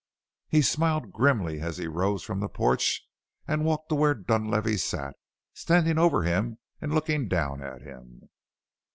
He 0.49 0.63
smiled 0.63 1.11
grimly 1.11 1.59
as 1.61 1.77
he 1.77 1.85
rose 1.85 2.23
from 2.23 2.39
the 2.39 2.49
porch 2.49 3.07
and 3.47 3.63
walked 3.63 3.89
to 3.89 3.95
where 3.95 4.15
Dunlavey 4.15 4.77
sat, 4.77 5.15
standing 5.53 5.99
over 5.99 6.23
him 6.23 6.57
and 6.81 6.91
looking 6.95 7.27
down 7.27 7.61
at 7.61 7.83
him. 7.83 8.27